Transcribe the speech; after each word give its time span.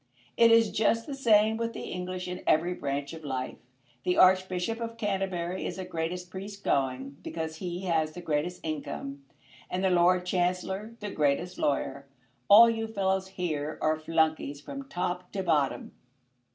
It 0.35 0.49
is 0.49 0.71
just 0.71 1.05
the 1.05 1.13
same 1.13 1.57
with 1.57 1.73
the 1.73 1.91
English 1.91 2.27
in 2.27 2.41
every 2.47 2.73
branch 2.73 3.13
of 3.13 3.23
life. 3.23 3.59
The 4.03 4.17
Archbishop 4.17 4.79
of 4.79 4.97
Canterbury 4.97 5.63
is 5.63 5.75
the 5.75 5.85
greatest 5.85 6.31
priest 6.31 6.63
going, 6.63 7.17
because 7.21 7.57
he 7.57 7.81
has 7.81 8.13
the 8.13 8.21
greatest 8.23 8.61
income, 8.63 9.23
and 9.69 9.83
the 9.83 9.91
Lord 9.91 10.25
Chancellor 10.25 10.95
the 11.01 11.11
greatest 11.11 11.59
lawyer. 11.59 12.07
All 12.47 12.67
you 12.67 12.87
fellows 12.87 13.27
here 13.27 13.77
are 13.79 13.99
flunkies 13.99 14.59
from 14.59 14.89
top 14.89 15.31
to 15.33 15.43
bottom." 15.43 15.91